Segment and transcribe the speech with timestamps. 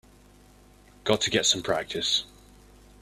[1.03, 2.25] Got to get some practice.